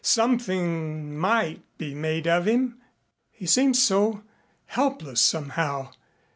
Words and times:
Something 0.03 1.15
might 1.15 1.61
be 1.77 1.93
made 1.93 2.25
of 2.27 2.47
him. 2.47 2.79
He 3.29 3.45
seems 3.45 3.79
so 3.83 4.23
helpless 4.65 5.21
somehow. 5.21 5.91